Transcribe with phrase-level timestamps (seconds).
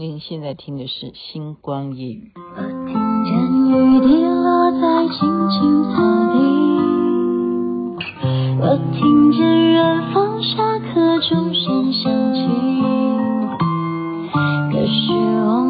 [0.00, 2.32] 您现在听的是《星光夜语》。
[2.56, 2.94] 我听
[3.26, 3.34] 见
[3.68, 5.92] 雨滴落在青青草
[6.32, 6.40] 地，
[8.62, 12.40] 我听见远方下课钟声响起，
[14.72, 15.12] 可是
[15.44, 15.69] 我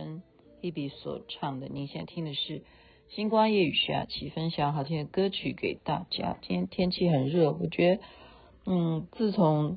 [0.00, 0.22] 田馥甄
[0.62, 1.68] 一笔所唱的。
[1.68, 2.60] 您现在听的是
[3.08, 6.38] 《星光夜雨》，徐雅琪分享好听的歌曲给大家。
[6.40, 8.02] 今天天气很热，我觉得，
[8.66, 9.76] 嗯，自从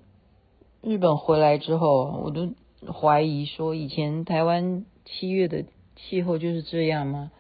[0.82, 2.54] 日本回来之后，我都
[2.92, 7.32] 怀疑说，以前台湾七月的气候就是这样吗？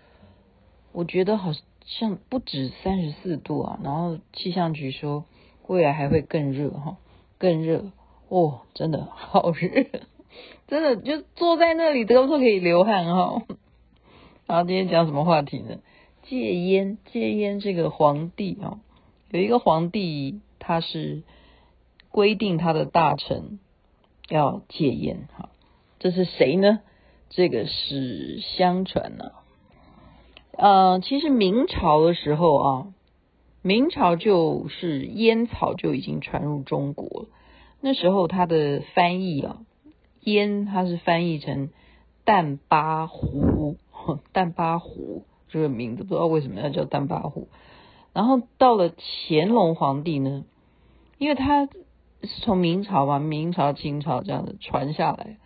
[0.91, 1.51] 我觉得好
[1.85, 5.25] 像不止三十四度啊，然后气象局说
[5.67, 6.97] 未来还会更热哈，
[7.37, 7.91] 更热
[8.27, 9.69] 哦，真的好热。
[10.67, 13.43] 真的就坐在那里都都可以流汗哈。
[14.47, 15.79] 然后今天讲什么话题呢？
[16.23, 18.79] 戒烟，戒烟这个皇帝哦，
[19.29, 21.23] 有一个皇帝他是
[22.09, 23.59] 规定他的大臣
[24.29, 25.49] 要戒烟哈。
[25.99, 26.79] 这是谁呢？
[27.29, 29.31] 这个是相传呢，
[30.51, 32.87] 呃，其实明朝的时候啊，
[33.63, 37.25] 明朝就是烟草就已经传入中国，
[37.81, 39.57] 那时候他的翻译啊。
[40.23, 41.69] 烟，它是翻译成
[42.25, 43.77] 淡巴壶，
[44.31, 47.47] 淡巴壶这个名字不知道为什么要叫淡巴壶。
[48.13, 48.93] 然后到了
[49.27, 50.45] 乾隆皇帝呢，
[51.17, 51.71] 因为他是
[52.41, 55.37] 从明朝嘛，明朝、清朝这样的传下来，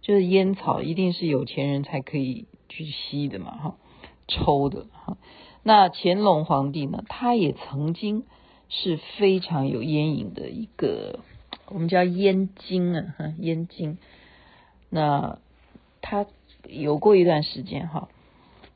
[0.00, 3.76] 就是烟草一定是有钱人才可以去吸的嘛，哈，
[4.26, 5.16] 抽的哈。
[5.62, 8.24] 那乾隆皇帝呢，他也曾经
[8.68, 11.20] 是非常有烟瘾的一个，
[11.68, 13.98] 我们叫烟精啊，哈，烟精。
[14.94, 15.40] 那
[16.00, 16.24] 他
[16.68, 18.08] 有过一段时间哈，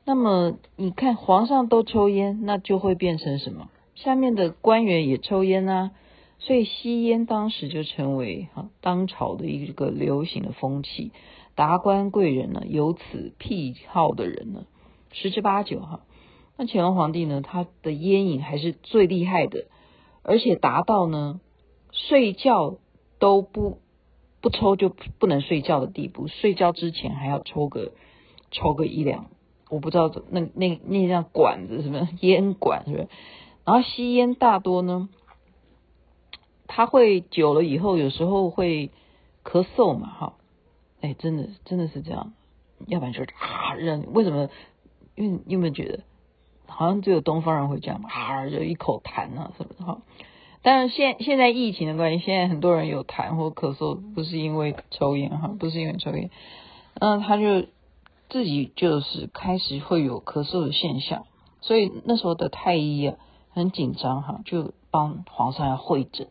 [0.03, 3.69] 那么你看皇上都抽烟，那就会变成什么？
[3.95, 5.91] 下面的官员也抽烟啊，
[6.37, 11.13] 所以吸烟当时就成为哈当朝的一个流行的风气。
[11.55, 14.65] 达官贵人呢，有此癖好的人呢，
[15.13, 16.01] 十之八九哈。
[16.57, 19.67] 那乾隆皇帝呢，他的烟瘾还是最厉害的，
[20.21, 21.39] 而且达到呢
[21.93, 22.75] 睡觉
[23.19, 23.79] 都不。
[24.41, 27.91] 不抽就不能睡觉的地步，睡觉之前还要抽个
[28.51, 29.25] 抽个一两，
[29.69, 33.07] 我不知道那那那那管子什么烟管是不是？
[33.65, 35.09] 然后吸烟大多呢，
[36.67, 38.91] 他会久了以后有时候会
[39.43, 40.33] 咳嗽嘛，哈，
[41.01, 42.33] 哎，真的真的是这样，
[42.87, 44.49] 要不然就是啊，让为什么？
[45.15, 46.03] 因为你有没有觉得
[46.65, 50.01] 好像只有东方人会这样嘛，啊，就一口痰啊什么的哈。
[50.61, 56.29] 但是现现在疫情的关系，现在很多人有痰或咳嗽，不是因为抽烟哈，不是因为抽烟，
[56.95, 57.67] 嗯，他就
[58.27, 61.25] 自己就是开始会有咳嗽的现象，
[61.61, 63.15] 所以那时候的太医啊
[63.51, 66.27] 很紧张哈，就帮皇上要会诊，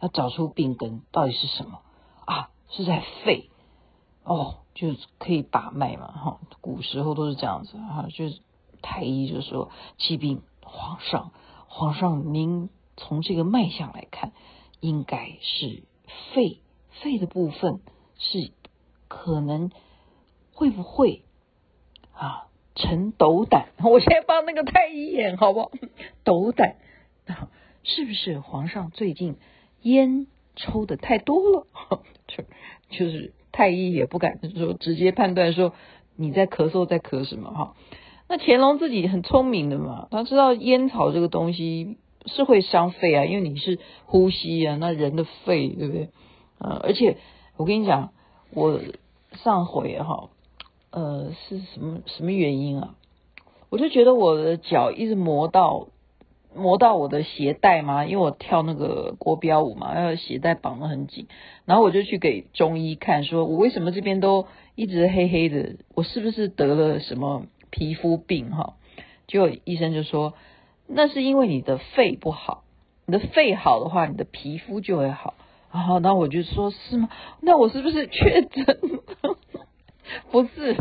[0.00, 1.80] 要找出病根到底是什么
[2.24, 2.50] 啊？
[2.68, 3.50] 是在肺
[4.22, 8.38] 哦，就可以把脉嘛哈，古时候都是这样子哈，就是
[8.80, 11.32] 太医就说启禀皇上，
[11.66, 12.70] 皇上您。
[12.96, 14.32] 从这个脉象来看，
[14.80, 15.82] 应该是
[16.34, 16.58] 肺，
[17.02, 17.80] 肺的部分
[18.18, 18.50] 是
[19.08, 19.70] 可能
[20.52, 21.22] 会不会
[22.12, 23.68] 啊成斗胆？
[23.82, 25.70] 我先帮那个太医演好不好？
[26.22, 26.76] 斗胆，
[27.82, 29.36] 是不是皇上最近
[29.82, 31.66] 烟抽的太多了？
[32.28, 32.44] 就
[32.90, 35.74] 就是太医也不敢说直接判断说
[36.14, 37.74] 你在咳嗽，在咳什么哈？
[38.28, 41.98] 那乾隆自己很聪明的嘛，他知道烟草这个东西。
[42.26, 46.08] 是会伤肺啊，因为你是呼吸啊，那人的肺对不对？
[46.58, 47.16] 呃，而且
[47.56, 48.12] 我跟你讲，
[48.54, 48.80] 我
[49.32, 50.30] 上回哈，
[50.90, 52.94] 呃，是什么什么原因啊？
[53.70, 55.88] 我就觉得我的脚一直磨到
[56.54, 61.26] 磨到我的鞋带嘛，因为我跳那个国标舞嘛，要鞋带绑得很紧，
[61.64, 68.74] 然后我就去给中医看，说我为什么这边都一直黑黑的，我是不是得了什么皮肤病哈？
[69.26, 70.34] 结果医生就说，
[70.86, 72.64] 那是因为你的肺不好，
[73.06, 75.34] 你的肺好的话，你的皮肤就会好。
[75.72, 77.08] 然后，那我就说是吗？
[77.40, 78.78] 那我是不是确诊？
[80.30, 80.76] 不是，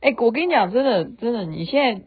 [0.00, 2.02] 哎，我跟你讲，真的，真的，你现在，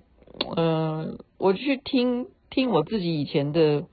[0.55, 3.85] 呃，我去听听我自己以前的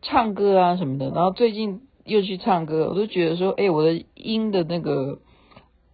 [0.00, 5.20] 唱歌啊什么的，然后最近又去唱歌，我都觉得说，哎，我的音的那个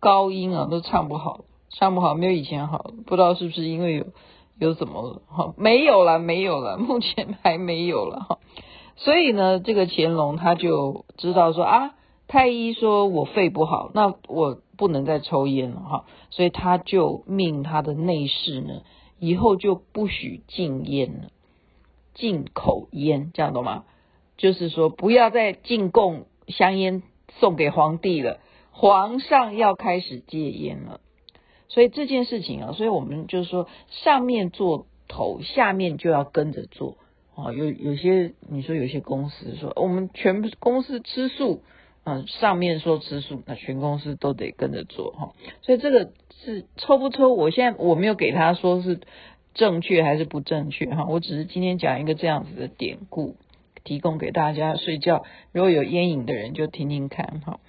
[0.01, 4.07] 高音啊，都唱不好，唱不好，没有以前好，不知道是不是因为有
[4.59, 5.55] 有什么哈？
[5.57, 8.39] 没有了，没有了， 目前还没有了哈。
[8.97, 11.95] 所以呢，这个乾隆他就知道说啊，
[12.27, 18.83] 太医说我肺不好，那我不能再抽烟了哈，所以他就命他的内侍呢，
[19.21, 21.29] 以后就不许进烟了，
[22.15, 23.85] 进口烟，这样懂吗？
[24.37, 27.03] 就是说不要再进贡香烟
[27.41, 28.39] 送给皇帝了，
[28.73, 31.01] 皇上要开始戒烟了。
[31.69, 36.97] 所以这件事情啊，所以我们就是说，上面做头，下面就要跟着做。
[37.35, 41.63] 哦，有有些你说有些公司说我们全公司吃素，
[42.05, 45.33] 嗯，上面说吃素，那全公司都得跟着做哈。
[45.63, 46.11] 所以这个
[46.45, 48.99] 是抽不抽，我现在我没有给他说是
[49.55, 53.37] 正确还是不正确哈，我只是今天讲一个这样子的典故，
[53.85, 55.23] 提供给大家睡觉
[55.53, 57.61] 如果有烟瘾的人就听听看哈。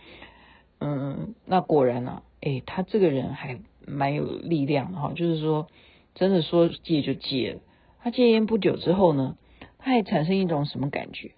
[0.79, 5.67] 嗯，那果然啊，诶，他这个人还蛮有力量的哈，就是说
[6.15, 7.59] 真的说戒就戒了。
[8.01, 9.35] 他戒烟不久之后呢，
[9.77, 11.31] 他还产生一种什么感觉？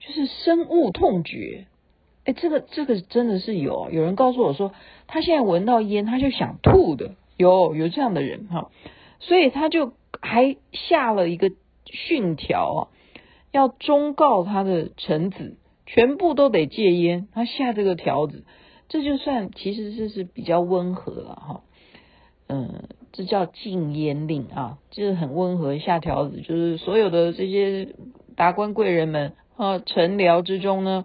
[0.00, 1.66] 就是深恶痛绝。
[2.24, 4.72] 哎，这个这个真的是有，有人告诉我说，
[5.06, 8.70] 他现在闻到烟他就想吐的，有有这样的人哈，
[9.20, 9.92] 所以他就
[10.22, 11.52] 还下了一个
[11.84, 12.88] 训条啊，
[13.50, 17.28] 要忠告他的臣子全部都得戒烟。
[17.32, 18.44] 他下这个条子，
[18.88, 21.62] 这就算其实这是比较温和了哈，
[22.48, 22.88] 嗯。
[23.16, 27.94] 这叫禁烟令啊，就是很温和下条子，就是所有的这些
[28.34, 31.04] 达官贵人们啊，臣僚之中呢，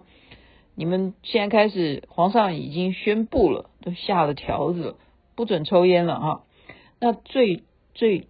[0.74, 4.96] 你们现在开始，皇上已经宣布了，都下了条子了，
[5.36, 6.42] 不准抽烟了哈。
[6.98, 7.62] 那最
[7.94, 8.26] 最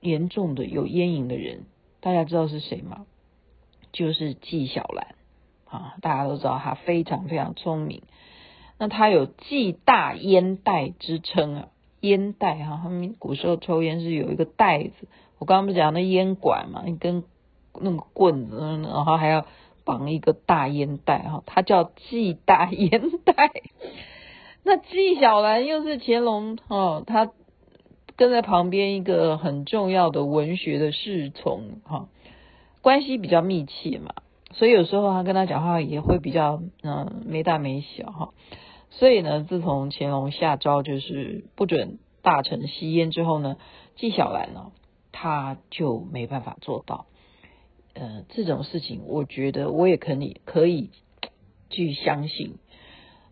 [0.00, 1.66] 严重的有烟瘾的人，
[2.00, 3.04] 大家知道是谁吗？
[3.92, 5.14] 就是纪晓岚
[5.66, 8.00] 啊，大家都知道他非常非常聪明，
[8.78, 11.68] 那他有纪大烟袋之称啊。
[12.00, 15.08] 烟袋哈，他们古时候抽烟是有一个袋子。
[15.38, 17.24] 我刚刚不是讲那烟管嘛，一根
[17.80, 19.46] 那个棍子，然后还要
[19.84, 23.34] 绑一个大烟袋哈，它叫纪大烟袋。
[24.64, 27.30] 那纪晓岚又是乾隆哈，他
[28.16, 32.08] 跟在旁边一个很重要的文学的侍从哈，
[32.82, 34.12] 关系比较密切嘛，
[34.52, 38.30] 所以有时候他跟他讲话也会比较嗯没大没小哈。
[38.90, 43.56] 所以呢，自从乾隆下诏就是不准大臣吸烟之后呢，
[43.96, 44.72] 纪晓岚呢，
[45.12, 47.06] 他就没办法做到。
[47.94, 50.90] 呃，这种事情，我觉得我也可以可以
[51.68, 52.56] 去相信，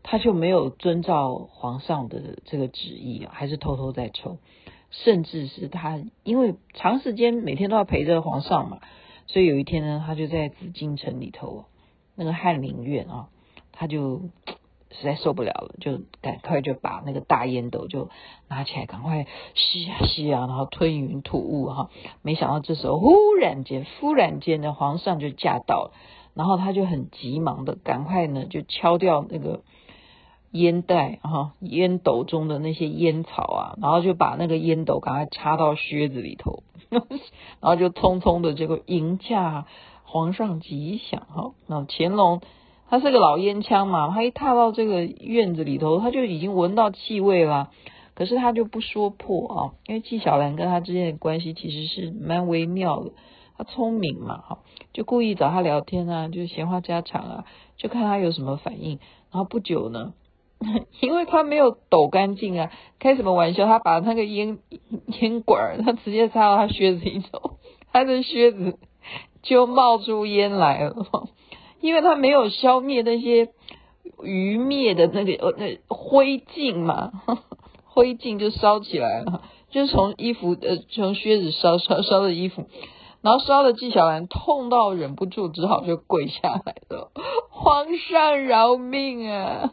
[0.02, 4.38] 他就没有遵照皇上的这个旨意啊，还是偷偷在抽，
[4.90, 8.80] 甚至是他因为长时间每天都要陪着皇上嘛，
[9.26, 11.64] 所以有一天呢，他就在紫禁城里头
[12.14, 13.30] 那个翰林院啊，
[13.72, 14.22] 他就。
[14.90, 18.08] 实在受不了了，就赶快就把那个大烟斗就
[18.48, 21.90] 拿起来，赶快吸啊吸啊，然后吞云吐雾哈。
[22.22, 25.92] 没想到这时候忽然间，忽然间的皇上就驾到了，
[26.34, 29.62] 然后他就很急忙的赶快呢就敲掉那个
[30.52, 37.02] 烟袋哈，烟斗中的那些烟草啊，然后就把那个烟斗赶快插到靴子里头， 然
[37.62, 39.66] 后就匆匆的这个迎驾
[40.04, 41.52] 皇上吉祥哈。
[41.66, 42.40] 那乾隆。
[42.88, 47.70] 他是个老烟枪嘛，他一踏到这个院子里头，他就已经闻到气味了。
[48.14, 53.10] 可是他就不说破啊，因为纪晓岚跟他之间的关系其实是蛮微妙的。
[53.58, 54.58] 他聪明嘛，哈，
[54.92, 57.44] 就故意找他聊天啊，就闲话家常啊，
[57.76, 58.98] 就看他有什么反应。
[59.30, 60.14] 然后不久呢，
[61.00, 63.66] 因为他没有抖干净啊，开什么玩笑？
[63.66, 64.58] 他把那个烟
[65.20, 67.58] 烟管，他直接插到他靴子里头，
[67.92, 68.78] 他的靴子
[69.42, 70.94] 就冒出烟来了。
[71.80, 73.50] 因为他没有消灭那些
[74.22, 77.12] 余灭的那个呃那灰烬嘛，
[77.84, 82.66] 灰烬就烧起来了，就从衣服呃从靴子烧烧烧的衣服，
[83.22, 87.10] 然后烧的纪晓岚痛到忍不住，只好就跪下来了。
[87.50, 89.72] 皇上饶命啊，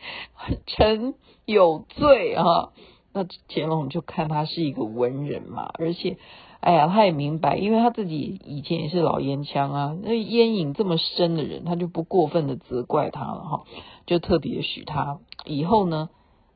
[0.66, 2.70] 臣有罪啊。
[3.14, 6.16] 那乾隆就看他是一个文人嘛，而且
[6.62, 13.64] 哎呀，他也明白，因为他自己以前也是老烟枪啊，那烟瘾这么深的人，他就不过分的责怪他了哈，
[14.06, 16.08] 就特别许他以后呢，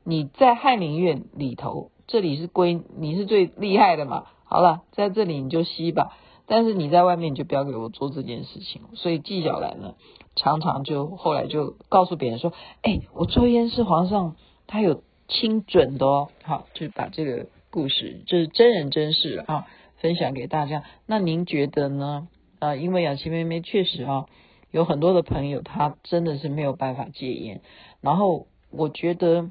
[0.05, 6.13] 你在翰林院里头，这里是归你是最厉害的嘛，好了，在这里你就吸吧，
[6.47, 8.83] 但是你在外面你就不要给我做这件事情。
[8.95, 9.95] 所以纪晓岚呢，
[10.37, 14.37] 常常就后来就告诉别人说，哎，我抽烟是皇上
[14.69, 19.67] 他有亲准的哦，好，就把这个故事，这是真人真事啊。
[19.99, 22.29] 分享给大家，那您觉得呢？
[22.59, 24.27] 啊、因为雅琪妹妹确实啊，
[24.71, 27.61] 有很多的朋友，她真的是没有办法戒烟。
[28.01, 29.51] 然后我觉得，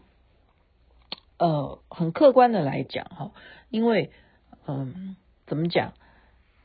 [1.38, 3.32] 呃，很客观的来讲哈，
[3.70, 4.10] 因为
[4.66, 5.94] 嗯、呃，怎么讲？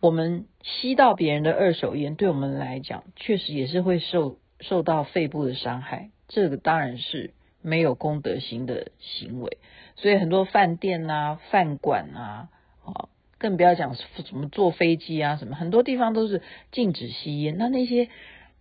[0.00, 6.10] 我们吸到别人的二手烟，对我们来讲，确实也是会受受到肺部的伤害。
[6.26, 9.58] 这个当然是没有公德心的行为。
[9.96, 12.48] 所以很多饭店啊、饭馆啊，
[12.86, 13.10] 啊。
[13.40, 16.42] 更不要讲什么坐飞机啊，什么很多地方都是
[16.72, 17.56] 禁止吸烟。
[17.56, 18.10] 那那些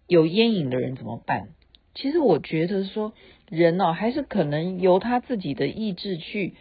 [0.07, 1.49] 有烟瘾的人怎么办？
[1.93, 3.11] 其实我觉得说，
[3.49, 6.55] 人哦，还是可能由他自己的意志去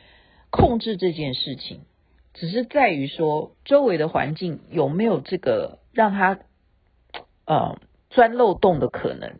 [0.50, 1.82] 控制这件事情，
[2.34, 6.40] 只是在于说周围的环境有没有这个让他
[7.46, 7.78] 呃
[8.10, 9.38] 钻漏洞的可能。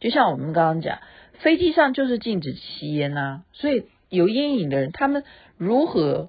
[0.00, 0.98] 就像我们刚刚讲，
[1.38, 5.24] 飞机上就是禁止吸烟啊，所以有烟瘾的人，他们
[5.56, 6.28] 如何？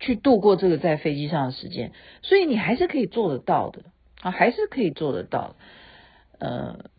[0.00, 3.82] 去度过这个在飞机上的时间，所以你还是可以做得到的
[4.22, 5.54] 啊，还是可以做得到的。
[6.38, 6.90] 呃，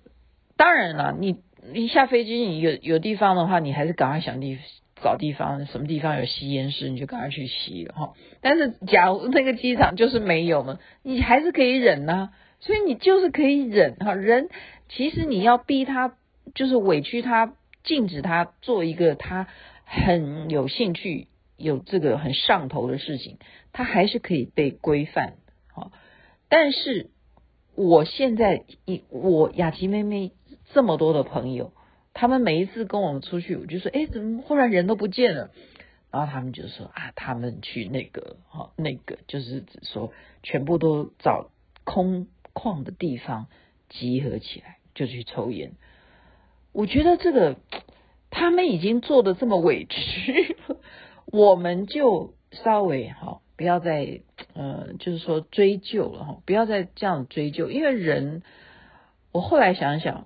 [0.57, 1.39] 当然了，你
[1.73, 4.57] 一下飞机，你有有地方的话，你还是赶快想地
[5.01, 8.13] 找地方，什么地方有吸烟室，你就赶快去吸了哈。
[8.41, 14.13] 但是假如那个机场就是没有嘛，你还是可以忍呐、所以你就是可以忍哈。
[14.13, 14.49] 人
[14.89, 16.13] 其实你要逼他，
[16.53, 17.53] 就是委屈他，
[17.85, 19.47] 禁止他做一个他
[19.85, 21.28] 很有兴趣。
[21.59, 23.37] 有这个很上头的事情，
[23.71, 25.35] 它还是可以被规范，
[25.71, 25.91] 好。
[26.47, 27.11] 但是
[27.75, 30.31] 我现在一我雅琪妹妹
[30.73, 31.73] 这么多的朋友，
[32.13, 35.51] 他们每一次跟我们出去，我就说，哎，怎么忽然人都不见了？
[36.11, 40.11] 然后他们就说啊，他们去那个哈，那个就是指说
[40.41, 41.51] 全部都找
[41.83, 43.45] 空旷的地方
[43.89, 45.73] 集合起来，就去抽烟。
[46.71, 47.57] 我觉得这个
[48.31, 50.57] 他们已经做的这么委屈。
[51.31, 54.21] 我们就稍微哈，不要再
[54.55, 58.41] 呃，就是说追究了哈，不要再这样追究，因为人，
[59.31, 60.25] 我后来想想，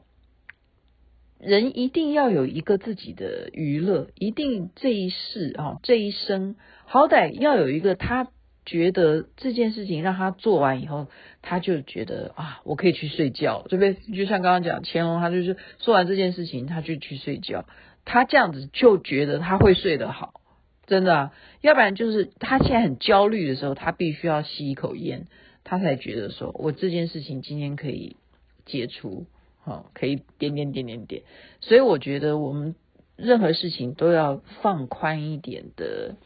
[1.39, 6.55] 人一定要有一个自己的娱乐，一定这一世啊，这一生，
[6.85, 8.29] 好歹要有一个他
[8.65, 11.07] 觉得这件事情让他做完以后，
[11.41, 14.15] 他就觉得啊，我可以去睡觉，对不对？
[14.15, 17.65] 就像刚刚讲乾隆，他就是做完这件事情，他就去睡觉，
[18.05, 20.39] 他这样子就觉得他会睡得好。
[20.85, 25.27] 真的，要不然就是他现在很焦虑的时候，他必须要吸一口烟，
[25.63, 28.17] 他才觉得说我这件事情今天可以
[28.65, 29.25] 解除，
[29.63, 31.23] 哈，可以点点点点点。
[31.61, 32.75] 所以我觉得我们
[33.15, 36.17] 任何事情都要放宽一点的，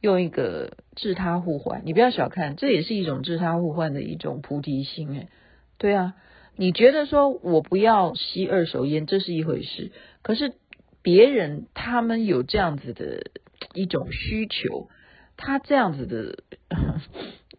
[0.00, 1.82] 用一个自他互换。
[1.84, 5.28] 你不要小看，这也是一种自他互换的一种菩提心，诶，
[5.78, 6.14] 对啊，
[6.56, 9.92] 你觉得说我不要吸二手烟，这是一回事，
[10.22, 10.54] 可是
[11.02, 13.30] 别人他们有这样子的。
[13.74, 14.88] 一种需求，
[15.36, 16.42] 他这样子的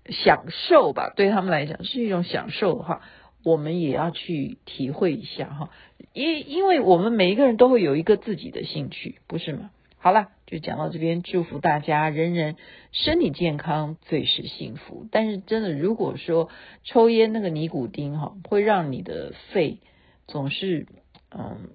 [0.09, 3.01] 享受吧，对他们来讲是一种享受的话，
[3.43, 5.69] 我们也要去体会一下哈。
[6.13, 9.71] 因因为我们每一个人都会有一个自己的兴趣，不是吗？
[9.97, 12.57] 好了，就讲到这边，祝福大家人人
[12.91, 15.07] 身体健康，最是幸福。
[15.11, 16.49] 但是真的，如果说
[16.83, 19.79] 抽烟那个尼古丁哈，会让你的肺
[20.27, 20.87] 总是
[21.31, 21.69] 嗯。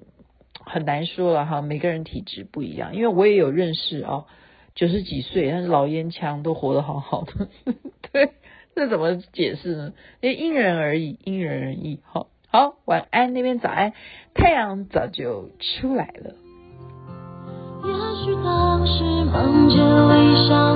[0.68, 2.94] 很难说了哈，每个人体质不一样。
[2.94, 4.26] 因为我也有认识啊，
[4.74, 7.48] 九十几岁但是老烟枪都活得好好的，
[8.12, 8.30] 对，
[8.76, 9.92] 这怎么解释呢？
[10.20, 12.00] 因因人而异，因人而异。
[12.04, 13.92] 好，好，晚安那边早安，
[14.34, 16.34] 太阳早就出来了。
[17.84, 17.92] 也
[18.24, 20.74] 许当时忙着微笑